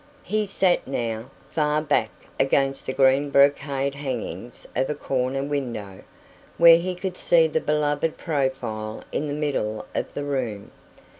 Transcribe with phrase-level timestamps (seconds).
[0.23, 2.09] He sat now, far back
[2.39, 6.01] against the green brocade hangings of a corner window,
[6.57, 10.71] where he could see the beloved profile in the middle of the room.